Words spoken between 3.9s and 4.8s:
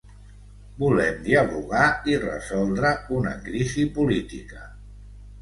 política.